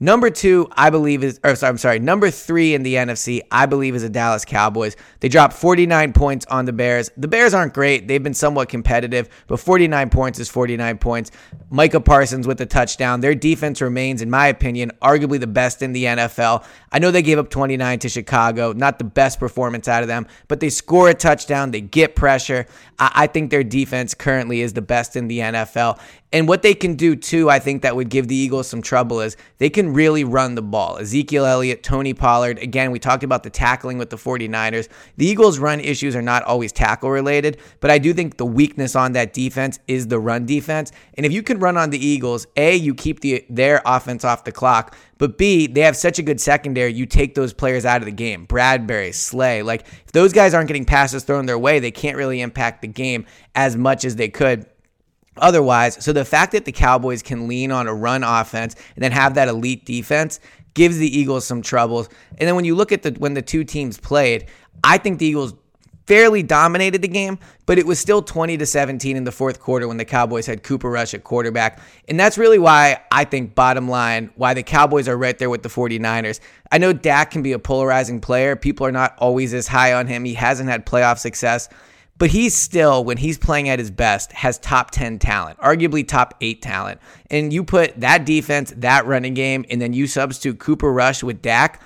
Number 0.04 0.28
two, 0.28 0.68
I 0.76 0.90
believe 0.90 1.24
is, 1.24 1.40
or 1.42 1.54
sorry, 1.54 1.70
I'm 1.70 1.78
sorry, 1.78 1.98
number 1.98 2.30
three 2.30 2.74
in 2.74 2.82
the 2.82 2.96
NFC, 2.96 3.40
I 3.50 3.64
believe 3.64 3.94
is 3.94 4.02
the 4.02 4.10
Dallas 4.10 4.44
Cowboys. 4.44 4.96
They 5.20 5.30
dropped 5.30 5.54
49 5.54 6.12
points 6.12 6.44
on 6.44 6.66
the 6.66 6.74
Bears. 6.74 7.10
The 7.16 7.26
Bears 7.26 7.54
aren't 7.54 7.72
great. 7.72 8.06
They've 8.06 8.22
been 8.22 8.34
somewhat 8.34 8.68
competitive, 8.68 9.30
but 9.46 9.60
49 9.60 10.10
points 10.10 10.38
is 10.38 10.50
49 10.50 10.98
points. 10.98 11.30
Micah 11.70 12.02
Parsons 12.02 12.46
with 12.46 12.58
the 12.58 12.66
touchdown. 12.66 13.22
Their 13.22 13.34
defense 13.34 13.80
remains, 13.80 14.20
in 14.20 14.28
my 14.28 14.48
opinion, 14.48 14.92
arguably 15.00 15.40
the 15.40 15.46
best 15.46 15.80
in 15.80 15.94
the 15.94 16.04
NFL. 16.04 16.66
I 16.92 16.98
know 16.98 17.10
they 17.10 17.22
gave 17.22 17.38
up 17.38 17.48
29 17.48 18.00
to 18.00 18.08
Chicago, 18.10 18.74
not 18.74 18.98
the 18.98 19.04
best 19.04 19.40
performance 19.40 19.88
out 19.88 20.02
of 20.02 20.08
them, 20.08 20.26
but 20.48 20.60
they 20.60 20.68
score 20.68 21.08
a 21.08 21.14
touchdown. 21.14 21.70
They 21.70 21.80
get 21.80 22.14
pressure. 22.14 22.66
I 22.98 23.26
think 23.26 23.50
their 23.50 23.64
defense 23.64 24.12
currently 24.12 24.60
is 24.60 24.74
the 24.74 24.82
best 24.82 25.16
in 25.16 25.28
the 25.28 25.38
NFL. 25.38 25.98
And 26.34 26.48
what 26.48 26.62
they 26.62 26.74
can 26.74 26.96
do 26.96 27.14
too, 27.14 27.48
I 27.48 27.60
think 27.60 27.82
that 27.82 27.94
would 27.94 28.08
give 28.08 28.26
the 28.26 28.34
Eagles 28.34 28.66
some 28.66 28.82
trouble 28.82 29.20
is 29.20 29.36
they 29.58 29.70
can 29.70 29.93
really 29.94 30.24
run 30.24 30.54
the 30.54 30.62
ball. 30.62 30.98
Ezekiel 30.98 31.46
Elliott, 31.46 31.82
Tony 31.82 32.12
Pollard. 32.12 32.58
Again, 32.58 32.90
we 32.90 32.98
talked 32.98 33.22
about 33.22 33.42
the 33.42 33.50
tackling 33.50 33.96
with 33.96 34.10
the 34.10 34.16
49ers. 34.16 34.88
The 35.16 35.26
Eagles' 35.26 35.58
run 35.58 35.80
issues 35.80 36.16
are 36.16 36.22
not 36.22 36.42
always 36.42 36.72
tackle 36.72 37.10
related, 37.10 37.58
but 37.80 37.90
I 37.90 37.98
do 37.98 38.12
think 38.12 38.36
the 38.36 38.46
weakness 38.46 38.96
on 38.96 39.12
that 39.12 39.32
defense 39.32 39.78
is 39.88 40.08
the 40.08 40.18
run 40.18 40.46
defense. 40.46 40.92
And 41.14 41.24
if 41.24 41.32
you 41.32 41.42
can 41.42 41.58
run 41.58 41.76
on 41.76 41.90
the 41.90 42.04
Eagles, 42.04 42.46
A, 42.56 42.74
you 42.74 42.94
keep 42.94 43.20
the 43.20 43.44
their 43.48 43.80
offense 43.86 44.24
off 44.24 44.44
the 44.44 44.52
clock, 44.52 44.96
but 45.18 45.38
B, 45.38 45.66
they 45.66 45.82
have 45.82 45.96
such 45.96 46.18
a 46.18 46.22
good 46.22 46.40
secondary, 46.40 46.92
you 46.92 47.06
take 47.06 47.34
those 47.34 47.52
players 47.52 47.84
out 47.84 48.02
of 48.02 48.06
the 48.06 48.12
game. 48.12 48.46
Bradberry, 48.46 49.14
Slay. 49.14 49.62
Like, 49.62 49.86
if 50.04 50.12
those 50.12 50.32
guys 50.32 50.54
aren't 50.54 50.68
getting 50.68 50.84
passes 50.84 51.22
thrown 51.22 51.46
their 51.46 51.58
way, 51.58 51.78
they 51.78 51.90
can't 51.90 52.16
really 52.16 52.40
impact 52.40 52.82
the 52.82 52.88
game 52.88 53.24
as 53.54 53.76
much 53.76 54.04
as 54.04 54.16
they 54.16 54.28
could 54.28 54.66
otherwise. 55.36 56.02
So 56.04 56.12
the 56.12 56.24
fact 56.24 56.52
that 56.52 56.64
the 56.64 56.72
Cowboys 56.72 57.22
can 57.22 57.48
lean 57.48 57.72
on 57.72 57.86
a 57.86 57.94
run 57.94 58.22
offense 58.22 58.74
and 58.94 59.02
then 59.02 59.12
have 59.12 59.34
that 59.34 59.48
elite 59.48 59.84
defense 59.84 60.40
gives 60.74 60.98
the 60.98 61.18
Eagles 61.18 61.46
some 61.46 61.62
troubles. 61.62 62.08
And 62.38 62.48
then 62.48 62.56
when 62.56 62.64
you 62.64 62.74
look 62.74 62.92
at 62.92 63.02
the 63.02 63.12
when 63.12 63.34
the 63.34 63.42
two 63.42 63.64
teams 63.64 63.98
played, 63.98 64.46
I 64.82 64.98
think 64.98 65.18
the 65.18 65.26
Eagles 65.26 65.54
fairly 66.06 66.42
dominated 66.42 67.00
the 67.00 67.08
game, 67.08 67.38
but 67.66 67.78
it 67.78 67.86
was 67.86 67.98
still 67.98 68.20
20 68.22 68.58
to 68.58 68.66
17 68.66 69.16
in 69.16 69.24
the 69.24 69.32
fourth 69.32 69.60
quarter 69.60 69.88
when 69.88 69.96
the 69.96 70.04
Cowboys 70.04 70.46
had 70.46 70.62
Cooper 70.62 70.90
Rush 70.90 71.14
at 71.14 71.24
quarterback. 71.24 71.80
And 72.08 72.20
that's 72.20 72.36
really 72.36 72.58
why 72.58 73.02
I 73.10 73.24
think 73.24 73.54
bottom 73.54 73.88
line 73.88 74.30
why 74.36 74.54
the 74.54 74.62
Cowboys 74.62 75.08
are 75.08 75.16
right 75.16 75.38
there 75.38 75.48
with 75.50 75.62
the 75.62 75.68
49ers. 75.68 76.40
I 76.70 76.78
know 76.78 76.92
Dak 76.92 77.30
can 77.30 77.42
be 77.42 77.52
a 77.52 77.58
polarizing 77.58 78.20
player. 78.20 78.54
People 78.56 78.86
are 78.86 78.92
not 78.92 79.14
always 79.18 79.54
as 79.54 79.66
high 79.66 79.94
on 79.94 80.06
him. 80.06 80.24
He 80.24 80.34
hasn't 80.34 80.68
had 80.68 80.84
playoff 80.84 81.18
success. 81.18 81.68
But 82.16 82.30
he's 82.30 82.54
still, 82.54 83.04
when 83.04 83.16
he's 83.16 83.38
playing 83.38 83.68
at 83.68 83.78
his 83.78 83.90
best, 83.90 84.30
has 84.32 84.58
top 84.58 84.92
10 84.92 85.18
talent, 85.18 85.58
arguably 85.58 86.06
top 86.06 86.34
8 86.40 86.62
talent. 86.62 87.00
And 87.28 87.52
you 87.52 87.64
put 87.64 88.00
that 88.00 88.24
defense, 88.24 88.72
that 88.76 89.04
running 89.06 89.34
game, 89.34 89.64
and 89.68 89.82
then 89.82 89.92
you 89.92 90.06
substitute 90.06 90.60
Cooper 90.60 90.92
Rush 90.92 91.24
with 91.24 91.42
Dak. 91.42 91.82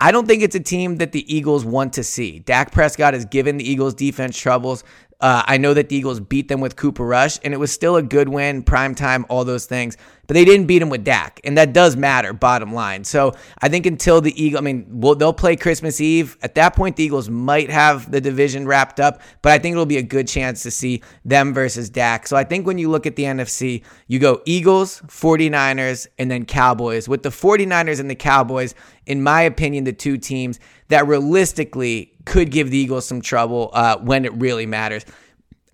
I 0.00 0.12
don't 0.12 0.26
think 0.26 0.42
it's 0.42 0.54
a 0.54 0.60
team 0.60 0.96
that 0.96 1.12
the 1.12 1.34
Eagles 1.34 1.64
want 1.64 1.92
to 1.94 2.04
see. 2.04 2.38
Dak 2.40 2.72
Prescott 2.72 3.14
has 3.14 3.24
given 3.24 3.56
the 3.56 3.68
Eagles 3.68 3.94
defense 3.94 4.38
troubles. 4.38 4.84
Uh, 5.20 5.42
I 5.46 5.56
know 5.56 5.74
that 5.74 5.88
the 5.88 5.96
Eagles 5.96 6.20
beat 6.20 6.48
them 6.48 6.60
with 6.60 6.76
Cooper 6.76 7.04
Rush, 7.04 7.38
and 7.42 7.54
it 7.54 7.56
was 7.56 7.72
still 7.72 7.96
a 7.96 8.02
good 8.02 8.28
win, 8.28 8.62
prime 8.62 8.94
time, 8.94 9.24
all 9.28 9.44
those 9.44 9.66
things. 9.66 9.96
But 10.26 10.34
they 10.34 10.44
didn't 10.44 10.66
beat 10.66 10.82
him 10.82 10.88
with 10.88 11.04
Dak, 11.04 11.40
and 11.44 11.56
that 11.58 11.72
does 11.72 11.96
matter, 11.96 12.32
bottom 12.32 12.72
line. 12.72 13.04
So 13.04 13.34
I 13.60 13.68
think 13.68 13.86
until 13.86 14.20
the 14.20 14.42
Eagles, 14.42 14.60
I 14.60 14.62
mean, 14.62 14.86
well, 14.88 15.14
they'll 15.14 15.32
play 15.32 15.56
Christmas 15.56 16.00
Eve. 16.00 16.36
At 16.42 16.54
that 16.54 16.74
point, 16.74 16.96
the 16.96 17.04
Eagles 17.04 17.28
might 17.28 17.70
have 17.70 18.10
the 18.10 18.20
division 18.20 18.66
wrapped 18.66 19.00
up, 19.00 19.20
but 19.42 19.52
I 19.52 19.58
think 19.58 19.74
it'll 19.74 19.86
be 19.86 19.98
a 19.98 20.02
good 20.02 20.26
chance 20.26 20.62
to 20.62 20.70
see 20.70 21.02
them 21.24 21.52
versus 21.52 21.90
Dak. 21.90 22.26
So 22.26 22.36
I 22.36 22.44
think 22.44 22.66
when 22.66 22.78
you 22.78 22.90
look 22.90 23.06
at 23.06 23.16
the 23.16 23.24
NFC, 23.24 23.82
you 24.06 24.18
go 24.18 24.42
Eagles, 24.44 25.00
49ers, 25.02 26.06
and 26.18 26.30
then 26.30 26.44
Cowboys. 26.44 27.08
With 27.08 27.22
the 27.22 27.30
49ers 27.30 28.00
and 28.00 28.10
the 28.10 28.14
Cowboys, 28.14 28.74
in 29.06 29.22
my 29.22 29.42
opinion, 29.42 29.84
the 29.84 29.92
two 29.92 30.16
teams 30.16 30.58
that 30.88 31.06
realistically 31.06 32.12
could 32.24 32.50
give 32.50 32.70
the 32.70 32.78
Eagles 32.78 33.06
some 33.06 33.20
trouble 33.20 33.70
uh, 33.72 33.98
when 33.98 34.24
it 34.24 34.32
really 34.34 34.66
matters. 34.66 35.04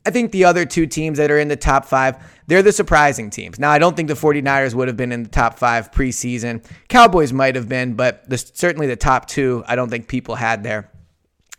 I 0.06 0.10
think 0.10 0.32
the 0.32 0.44
other 0.44 0.64
two 0.64 0.86
teams 0.86 1.18
that 1.18 1.30
are 1.30 1.38
in 1.38 1.48
the 1.48 1.56
top 1.56 1.84
five, 1.84 2.16
they're 2.46 2.62
the 2.62 2.72
surprising 2.72 3.28
teams. 3.28 3.58
Now, 3.58 3.70
I 3.70 3.78
don't 3.78 3.96
think 3.96 4.08
the 4.08 4.14
49ers 4.14 4.74
would 4.74 4.88
have 4.88 4.96
been 4.96 5.12
in 5.12 5.22
the 5.24 5.28
top 5.28 5.58
five 5.58 5.90
preseason. 5.90 6.64
Cowboys 6.88 7.32
might 7.32 7.54
have 7.54 7.68
been, 7.68 7.94
but 7.94 8.28
the, 8.28 8.38
certainly 8.38 8.86
the 8.86 8.96
top 8.96 9.26
two, 9.26 9.62
I 9.66 9.76
don't 9.76 9.90
think 9.90 10.08
people 10.08 10.36
had 10.36 10.62
there. 10.62 10.90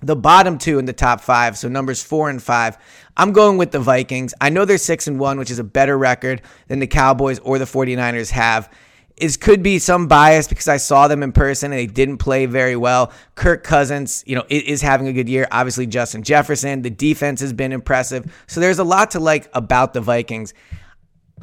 the 0.01 0.15
bottom 0.15 0.57
two 0.57 0.79
in 0.79 0.86
the 0.86 0.93
top 0.93 1.21
five, 1.21 1.57
so 1.57 1.69
numbers 1.69 2.03
four 2.03 2.29
and 2.29 2.41
five, 2.41 2.77
I'm 3.15 3.31
going 3.33 3.57
with 3.57 3.71
the 3.71 3.79
Vikings. 3.79 4.33
I 4.41 4.50
know 4.50 4.65
they're 4.65 4.77
six 4.77 5.07
and 5.07 5.19
one, 5.19 5.38
which 5.38 5.51
is 5.51 5.60
a 5.60 5.63
better 5.63 5.98
record 5.98 6.41
than 6.67 6.79
the 6.79 6.88
Cowboys 6.88 7.39
or 7.39 7.60
the 7.60 7.65
49ers 7.65 8.31
have. 8.31 8.69
It 9.18 9.39
could 9.39 9.62
be 9.62 9.80
some 9.80 10.08
bias 10.08 10.48
because 10.48 10.68
I 10.68 10.77
saw 10.77 11.08
them 11.08 11.22
in 11.24 11.32
person 11.32 11.72
and 11.72 11.80
they 11.80 11.88
didn't 11.88 12.18
play 12.18 12.46
very 12.46 12.75
well. 12.75 13.12
Kirk 13.36 13.63
Cousins, 13.63 14.24
you 14.25 14.36
know, 14.36 14.46
is 14.50 14.82
having 14.82 15.08
a 15.08 15.13
good 15.13 15.30
year. 15.30 15.48
Obviously, 15.51 15.86
Justin 15.86 16.24
Jefferson, 16.24 16.82
the 16.82 16.89
defense 16.89 17.41
has 17.41 17.53
been 17.53 17.72
impressive. 17.72 18.32
So 18.48 18.60
there's 18.60 18.80
a 18.80 18.84
lot 18.84 19.12
to 19.12 19.20
like 19.20 19.50
about 19.53 19.94
the 19.94 20.01
Vikings. 20.01 20.53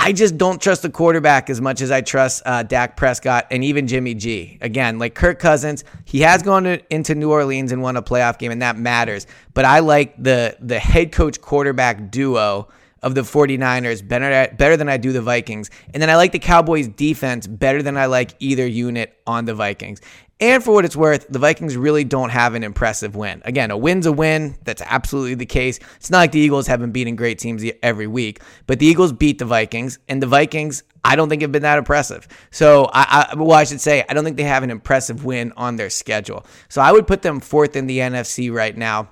I 0.01 0.13
just 0.13 0.39
don't 0.39 0.63
trust 0.63 0.83
the 0.83 0.91
quarterback 0.91 1.51
as 1.51 1.61
much 1.61 1.81
as 1.81 1.91
I 1.91 2.03
trust 2.03 2.43
uh, 2.47 2.63
Dak 2.63 2.97
Prescott 2.97 3.49
and 3.51 3.65
even 3.65 3.89
Jimmy 3.89 4.15
G. 4.15 4.57
Again, 4.61 4.99
like 4.99 5.15
Kirk 5.15 5.41
Cousins, 5.41 5.83
he 6.05 6.21
has 6.21 6.43
gone 6.43 6.65
to, 6.65 6.95
into 6.95 7.17
New 7.17 7.33
Orleans 7.33 7.73
and 7.73 7.83
won 7.83 7.97
a 7.97 8.03
playoff 8.03 8.39
game, 8.39 8.53
and 8.53 8.63
that 8.63 8.79
matters. 8.79 9.27
But 9.55 9.65
I 9.65 9.81
like 9.81 10.15
the 10.23 10.57
the 10.61 10.79
head 10.79 11.11
coach 11.11 11.41
quarterback 11.41 12.13
duo 12.13 12.69
of 13.03 13.15
the 13.15 13.23
49ers 13.23 14.07
better 14.07 14.55
better 14.57 14.77
than 14.77 14.89
I 14.89 14.97
do 14.97 15.13
the 15.13 15.23
Vikings. 15.23 15.71
And 15.93 16.03
then 16.03 16.11
I 16.11 16.17
like 16.17 16.33
the 16.33 16.39
Cowboys 16.39 16.89
defense 16.89 17.47
better 17.47 17.83
than 17.83 17.97
I 17.97 18.07
like 18.07 18.35
either 18.39 18.67
unit 18.67 19.19
on 19.27 19.45
the 19.45 19.55
Vikings. 19.55 20.01
And 20.41 20.63
for 20.63 20.73
what 20.73 20.85
it's 20.85 20.95
worth, 20.95 21.27
the 21.29 21.41
Vikings 21.41 21.77
really 21.77 22.05
don't 22.05 22.31
have 22.31 22.55
an 22.55 22.63
impressive 22.63 23.17
win. 23.17 23.43
Again, 23.45 23.73
a 23.73 23.77
win's 23.77 24.07
a 24.07 24.13
win. 24.13 24.57
That's 24.63 24.83
absolutely 24.83 25.35
the 25.35 25.47
case. 25.47 25.81
It's 25.97 26.11
not 26.11 26.19
like 26.19 26.33
the 26.33 26.39
Eagles 26.39 26.69
have 26.69 26.79
been 26.79 26.93
beating 26.93 27.17
great 27.17 27.41
teams 27.41 27.65
every 27.83 28.07
week, 28.07 28.41
but 28.69 28.79
the 28.79 28.87
Eagles 28.87 29.13
beat 29.13 29.39
the 29.39 29.45
Vikings, 29.45 29.99
and 30.09 30.23
the 30.23 30.29
Vikings, 30.29 30.85
I 31.05 31.17
don't 31.17 31.29
think 31.29 31.43
have 31.43 31.51
been 31.51 31.63
that 31.63 31.79
impressive. 31.79 32.29
So, 32.53 32.89
I, 32.93 33.33
I 33.33 33.35
well, 33.35 33.53
I 33.53 33.65
should 33.65 33.81
say, 33.81 34.05
I 34.09 34.15
don't 34.15 34.23
think 34.23 34.37
they 34.37 34.45
have 34.45 34.63
an 34.63 34.71
impressive 34.71 35.25
win 35.25 35.53
on 35.57 35.75
their 35.75 35.91
schedule. 35.91 36.47
So, 36.69 36.81
I 36.83 36.93
would 36.93 37.09
put 37.09 37.23
them 37.23 37.41
fourth 37.41 37.75
in 37.75 37.89
the 37.89 37.99
NFC 37.99 38.53
right 38.53 38.77
now. 38.77 39.09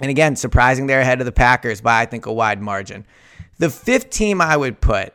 And 0.00 0.10
again, 0.10 0.36
surprising 0.36 0.86
they're 0.86 1.00
ahead 1.00 1.20
of 1.20 1.26
the 1.26 1.32
Packers 1.32 1.80
by 1.80 2.00
I 2.00 2.06
think 2.06 2.26
a 2.26 2.32
wide 2.32 2.60
margin. 2.60 3.06
The 3.58 3.70
fifth 3.70 4.10
team 4.10 4.40
I 4.40 4.56
would 4.56 4.80
put 4.80 5.14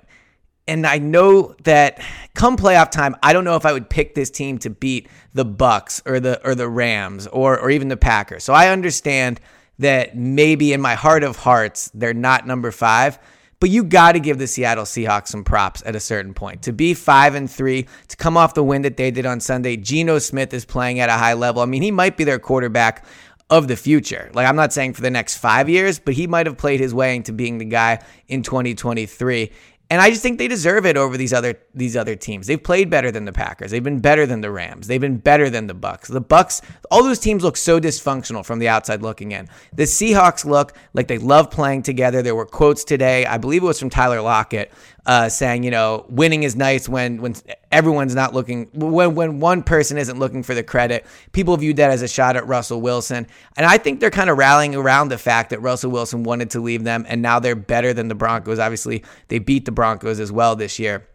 and 0.70 0.86
I 0.86 1.00
know 1.00 1.56
that 1.64 2.00
come 2.36 2.56
playoff 2.56 2.92
time, 2.92 3.16
I 3.24 3.34
don't 3.34 3.44
know 3.44 3.56
if 3.56 3.66
I 3.66 3.74
would 3.74 3.90
pick 3.90 4.14
this 4.14 4.30
team 4.30 4.60
to 4.60 4.70
beat 4.70 5.10
the 5.34 5.44
Bucks 5.44 6.02
or 6.06 6.20
the 6.20 6.46
or 6.48 6.54
the 6.54 6.70
Rams 6.70 7.26
or 7.28 7.60
or 7.60 7.72
even 7.72 7.88
the 7.88 7.98
Packers. 7.98 8.44
So 8.44 8.54
I 8.54 8.70
understand 8.70 9.42
that 9.80 10.16
maybe 10.16 10.72
in 10.72 10.80
my 10.80 10.94
heart 10.94 11.24
of 11.24 11.38
hearts 11.38 11.90
they're 11.96 12.14
not 12.14 12.46
number 12.46 12.70
5, 12.70 13.18
but 13.60 13.72
you 13.72 13.84
got 13.84 14.12
to 14.12 14.20
give 14.20 14.38
the 14.38 14.46
Seattle 14.46 14.84
Seahawks 14.84 15.30
some 15.30 15.44
props 15.44 15.82
at 15.88 15.96
a 15.96 16.00
certain 16.00 16.36
point. 16.36 16.62
To 16.64 16.72
be 16.72 16.94
5 16.94 17.34
and 17.34 17.50
3, 17.50 17.88
to 18.10 18.18
come 18.18 18.38
off 18.38 18.54
the 18.54 18.64
win 18.64 18.84
that 18.84 18.96
they 18.96 19.10
did 19.10 19.26
on 19.26 19.40
Sunday, 19.40 19.76
Geno 19.76 20.20
Smith 20.20 20.54
is 20.54 20.66
playing 20.66 21.00
at 21.00 21.10
a 21.10 21.14
high 21.14 21.34
level. 21.34 21.64
I 21.64 21.66
mean, 21.66 21.82
he 21.82 21.92
might 21.92 22.16
be 22.16 22.26
their 22.26 22.40
quarterback 22.40 23.06
of 23.50 23.68
the 23.68 23.76
future. 23.76 24.30
Like 24.34 24.48
I'm 24.48 24.56
not 24.56 24.72
saying 24.74 24.94
for 24.94 25.02
the 25.02 25.10
next 25.10 25.38
5 25.38 25.70
years, 25.70 26.00
but 26.00 26.14
he 26.14 26.28
might 26.28 26.46
have 26.46 26.58
played 26.58 26.80
his 26.80 26.94
way 26.94 27.16
into 27.16 27.32
being 27.32 27.58
the 27.58 27.66
guy 27.66 28.04
in 28.28 28.44
2023. 28.44 29.52
And 29.92 30.02
I 30.02 30.12
just 30.12 30.22
think 30.22 30.38
they 30.38 30.48
deserve 30.48 30.86
it 30.86 30.98
over 30.98 31.18
these 31.18 31.34
other 31.34 31.60
these 31.74 31.98
other 31.98 32.16
teams. 32.16 32.46
They've 32.46 32.62
played 32.62 32.92
better 32.92 33.10
than 33.12 33.26
the 33.26 33.34
Packers. 33.34 33.72
They've 33.72 33.84
been 33.84 34.00
better 34.00 34.28
than 34.28 34.42
the 34.42 34.52
Rams. 34.52 34.86
They've 34.86 35.02
been 35.02 35.18
better 35.18 35.50
than 35.50 35.66
the 35.66 35.74
Bucks. 35.74 36.10
The 36.10 36.22
Bucks, 36.22 36.62
all 36.92 37.04
those 37.04 37.18
teams 37.18 37.44
look 37.44 37.58
so 37.58 37.80
dysfunctional 37.80 38.46
from 38.46 38.60
the 38.60 38.68
outside 38.68 39.02
looking 39.02 39.32
in. 39.32 39.50
The 39.74 39.84
Seahawks 39.84 40.46
look 40.46 40.74
like 40.94 41.08
they 41.08 41.18
love 41.18 41.50
playing 41.50 41.84
together. 41.84 42.22
There 42.22 42.36
were 42.36 42.46
quotes 42.46 42.84
today, 42.84 43.26
I 43.26 43.40
believe 43.40 43.64
it 43.64 43.66
was 43.66 43.80
from 43.80 43.90
Tyler 43.90 44.22
Lockett, 44.22 44.72
uh, 45.06 45.28
saying, 45.28 45.64
you 45.64 45.72
know, 45.72 46.06
winning 46.08 46.44
is 46.44 46.56
nice 46.56 46.88
when 46.88 47.20
when 47.20 47.34
everyone's 47.72 48.14
not 48.14 48.34
looking 48.34 48.70
when 48.74 49.16
when 49.16 49.40
one 49.40 49.64
person 49.64 49.98
isn't 49.98 50.20
looking 50.20 50.44
for 50.44 50.54
the 50.54 50.62
credit. 50.62 51.04
People 51.32 51.58
viewed 51.58 51.78
that 51.78 51.90
as 51.90 52.04
a 52.04 52.08
shot 52.08 52.36
at 52.36 52.46
Russell 52.46 52.80
Wilson, 52.80 53.26
and 53.58 53.66
I 53.66 53.80
think 53.80 54.00
they're 54.00 54.12
kind 54.12 54.30
of 54.30 54.38
rallying 54.38 54.76
around 54.76 55.10
the 55.10 55.18
fact 55.18 55.50
that 55.50 55.62
Russell 55.62 55.90
Wilson 55.90 56.24
wanted 56.24 56.52
to 56.52 56.60
leave 56.60 56.84
them, 56.84 57.06
and 57.08 57.24
now 57.24 57.40
they're 57.40 57.56
better 57.56 57.92
than 57.92 58.08
the 58.08 58.16
Broncos. 58.16 58.60
Obviously, 58.60 59.04
they 59.30 59.40
beat 59.40 59.66
the 59.66 59.72
Broncos 59.80 60.20
as 60.20 60.30
well 60.30 60.58
this 60.58 60.78
year. 60.78 61.08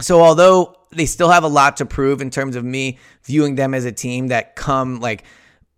So 0.00 0.22
although 0.22 0.76
they 0.92 1.04
still 1.04 1.30
have 1.30 1.42
a 1.42 1.48
lot 1.48 1.78
to 1.78 1.84
prove 1.84 2.20
in 2.20 2.30
terms 2.30 2.54
of 2.54 2.64
me 2.64 2.96
viewing 3.24 3.56
them 3.56 3.74
as 3.74 3.84
a 3.84 3.90
team 3.90 4.28
that 4.28 4.54
come 4.54 5.00
like 5.00 5.24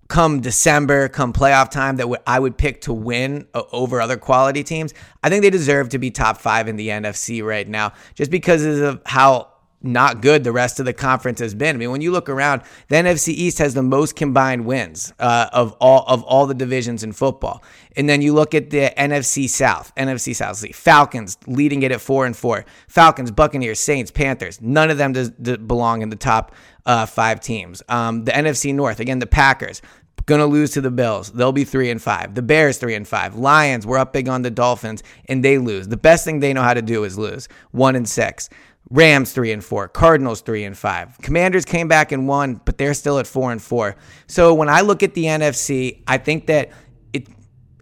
come 0.08 0.42
December, 0.42 1.08
come 1.08 1.32
playoff 1.32 1.70
time 1.70 1.96
that 1.96 2.06
I 2.26 2.38
would 2.38 2.58
pick 2.58 2.82
to 2.82 2.92
win 2.92 3.46
uh, 3.54 3.62
over 3.72 4.02
other 4.02 4.18
quality 4.18 4.62
teams. 4.62 4.92
I 5.22 5.30
think 5.30 5.40
they 5.40 5.48
deserve 5.48 5.88
to 5.90 5.98
be 5.98 6.10
top 6.10 6.36
five 6.36 6.68
in 6.68 6.76
the 6.76 6.88
NFC 6.88 7.42
right 7.42 7.66
now, 7.66 7.94
just 8.14 8.30
because 8.30 8.62
of 8.66 9.00
how 9.06 9.49
not 9.82 10.20
good 10.20 10.44
the 10.44 10.52
rest 10.52 10.78
of 10.78 10.86
the 10.86 10.92
conference 10.92 11.40
has 11.40 11.54
been. 11.54 11.76
I 11.76 11.78
mean, 11.78 11.90
when 11.90 12.00
you 12.00 12.12
look 12.12 12.28
around, 12.28 12.62
the 12.88 12.96
NFC 12.96 13.28
East 13.28 13.58
has 13.58 13.74
the 13.74 13.82
most 13.82 14.14
combined 14.14 14.66
wins 14.66 15.12
uh, 15.18 15.48
of 15.52 15.72
all 15.80 16.04
of 16.06 16.22
all 16.24 16.46
the 16.46 16.54
divisions 16.54 17.02
in 17.02 17.12
football. 17.12 17.62
And 17.96 18.08
then 18.08 18.22
you 18.22 18.34
look 18.34 18.54
at 18.54 18.70
the 18.70 18.92
NFC 18.96 19.48
South, 19.48 19.92
NFC 19.96 20.34
South, 20.34 20.56
see, 20.56 20.72
Falcons 20.72 21.38
leading 21.46 21.82
it 21.82 21.92
at 21.92 22.00
four 22.00 22.26
and 22.26 22.36
four. 22.36 22.64
Falcons, 22.88 23.30
Buccaneers, 23.30 23.80
Saints, 23.80 24.10
Panthers. 24.10 24.60
None 24.60 24.90
of 24.90 24.98
them 24.98 25.12
does, 25.12 25.30
does 25.30 25.58
belong 25.58 26.02
in 26.02 26.10
the 26.10 26.16
top 26.16 26.54
uh, 26.86 27.06
five 27.06 27.40
teams. 27.40 27.82
Um, 27.88 28.24
the 28.24 28.32
NFC 28.32 28.74
North, 28.74 29.00
again, 29.00 29.18
the 29.18 29.26
Packers, 29.26 29.82
Gonna 30.26 30.46
lose 30.46 30.70
to 30.72 30.80
the 30.80 30.92
Bills. 30.92 31.32
They'll 31.32 31.50
be 31.50 31.64
three 31.64 31.90
and 31.90 32.00
five. 32.00 32.36
The 32.36 32.42
Bears 32.42 32.78
three 32.78 32.94
and 32.94 33.08
five. 33.08 33.34
Lions, 33.34 33.84
we're 33.84 33.98
up 33.98 34.12
big 34.12 34.28
on 34.28 34.42
the 34.42 34.50
Dolphins, 34.50 35.02
and 35.26 35.44
they 35.44 35.58
lose. 35.58 35.88
The 35.88 35.96
best 35.96 36.24
thing 36.24 36.38
they 36.38 36.52
know 36.52 36.62
how 36.62 36.74
to 36.74 36.82
do 36.82 37.02
is 37.02 37.18
lose. 37.18 37.48
One 37.72 37.96
and 37.96 38.08
six. 38.08 38.48
Rams 38.88 39.32
three 39.32 39.52
and 39.52 39.64
four, 39.64 39.88
Cardinals 39.88 40.40
three 40.40 40.64
and 40.64 40.76
five. 40.76 41.16
Commanders 41.18 41.64
came 41.64 41.86
back 41.88 42.12
and 42.12 42.26
won, 42.26 42.60
but 42.64 42.78
they're 42.78 42.94
still 42.94 43.18
at 43.18 43.26
four 43.26 43.52
and 43.52 43.62
four. 43.62 43.96
So 44.26 44.54
when 44.54 44.68
I 44.68 44.80
look 44.80 45.02
at 45.02 45.14
the 45.14 45.24
NFC, 45.24 46.02
I 46.06 46.18
think 46.18 46.46
that 46.46 46.70
it 47.12 47.28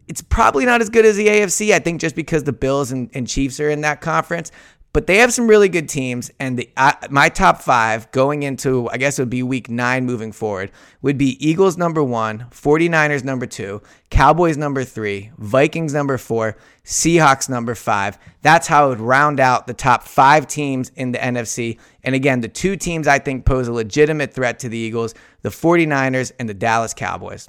it's 0.06 0.22
probably 0.22 0.66
not 0.66 0.80
as 0.80 0.90
good 0.90 1.06
as 1.06 1.16
the 1.16 1.26
AFC. 1.26 1.72
I 1.72 1.78
think 1.78 2.00
just 2.00 2.16
because 2.16 2.44
the 2.44 2.52
Bills 2.52 2.92
and, 2.92 3.10
and 3.14 3.26
Chiefs 3.26 3.60
are 3.60 3.70
in 3.70 3.82
that 3.82 4.00
conference, 4.00 4.52
but 4.98 5.06
they 5.06 5.18
have 5.18 5.32
some 5.32 5.46
really 5.46 5.68
good 5.68 5.88
teams. 5.88 6.28
And 6.40 6.58
the, 6.58 6.68
my 7.08 7.28
top 7.28 7.62
five 7.62 8.10
going 8.10 8.42
into, 8.42 8.90
I 8.90 8.96
guess 8.96 9.16
it 9.16 9.22
would 9.22 9.30
be 9.30 9.44
week 9.44 9.70
nine 9.70 10.04
moving 10.04 10.32
forward, 10.32 10.72
would 11.02 11.16
be 11.16 11.36
Eagles 11.38 11.78
number 11.78 12.02
one, 12.02 12.46
49ers 12.50 13.22
number 13.22 13.46
two, 13.46 13.80
Cowboys 14.10 14.56
number 14.56 14.82
three, 14.82 15.30
Vikings 15.38 15.94
number 15.94 16.18
four, 16.18 16.56
Seahawks 16.84 17.48
number 17.48 17.76
five. 17.76 18.18
That's 18.42 18.66
how 18.66 18.86
it 18.86 18.88
would 18.88 19.00
round 19.00 19.38
out 19.38 19.68
the 19.68 19.72
top 19.72 20.02
five 20.02 20.48
teams 20.48 20.90
in 20.96 21.12
the 21.12 21.18
NFC. 21.18 21.78
And 22.02 22.16
again, 22.16 22.40
the 22.40 22.48
two 22.48 22.74
teams 22.74 23.06
I 23.06 23.20
think 23.20 23.44
pose 23.44 23.68
a 23.68 23.72
legitimate 23.72 24.34
threat 24.34 24.58
to 24.58 24.68
the 24.68 24.78
Eagles 24.78 25.14
the 25.42 25.50
49ers 25.50 26.32
and 26.40 26.48
the 26.48 26.54
Dallas 26.54 26.92
Cowboys. 26.92 27.48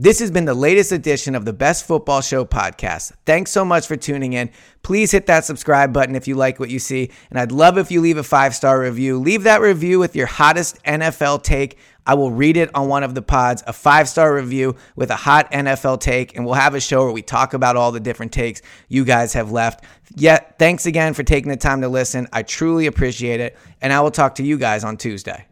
This 0.00 0.20
has 0.20 0.30
been 0.30 0.44
the 0.44 0.54
latest 0.54 0.92
edition 0.92 1.34
of 1.34 1.44
the 1.44 1.52
Best 1.52 1.84
Football 1.84 2.20
Show 2.20 2.44
podcast. 2.44 3.10
Thanks 3.26 3.50
so 3.50 3.64
much 3.64 3.88
for 3.88 3.96
tuning 3.96 4.32
in. 4.32 4.48
Please 4.84 5.10
hit 5.10 5.26
that 5.26 5.44
subscribe 5.44 5.92
button 5.92 6.14
if 6.14 6.28
you 6.28 6.36
like 6.36 6.60
what 6.60 6.70
you 6.70 6.78
see. 6.78 7.10
And 7.30 7.38
I'd 7.40 7.50
love 7.50 7.78
if 7.78 7.90
you 7.90 8.00
leave 8.00 8.16
a 8.16 8.22
five 8.22 8.54
star 8.54 8.80
review. 8.80 9.18
Leave 9.18 9.42
that 9.42 9.60
review 9.60 9.98
with 9.98 10.14
your 10.14 10.28
hottest 10.28 10.80
NFL 10.84 11.42
take. 11.42 11.78
I 12.06 12.14
will 12.14 12.30
read 12.30 12.56
it 12.56 12.72
on 12.76 12.86
one 12.86 13.02
of 13.02 13.16
the 13.16 13.22
pods, 13.22 13.64
a 13.66 13.72
five 13.72 14.08
star 14.08 14.32
review 14.32 14.76
with 14.94 15.10
a 15.10 15.16
hot 15.16 15.50
NFL 15.50 15.98
take. 15.98 16.36
And 16.36 16.44
we'll 16.44 16.54
have 16.54 16.76
a 16.76 16.80
show 16.80 17.02
where 17.02 17.12
we 17.12 17.22
talk 17.22 17.52
about 17.52 17.74
all 17.74 17.90
the 17.90 17.98
different 17.98 18.30
takes 18.30 18.62
you 18.86 19.04
guys 19.04 19.32
have 19.32 19.50
left. 19.50 19.84
Yet, 20.14 20.60
thanks 20.60 20.86
again 20.86 21.12
for 21.12 21.24
taking 21.24 21.50
the 21.50 21.56
time 21.56 21.80
to 21.80 21.88
listen. 21.88 22.28
I 22.32 22.44
truly 22.44 22.86
appreciate 22.86 23.40
it. 23.40 23.58
And 23.80 23.92
I 23.92 24.00
will 24.02 24.12
talk 24.12 24.36
to 24.36 24.44
you 24.44 24.58
guys 24.58 24.84
on 24.84 24.96
Tuesday. 24.96 25.48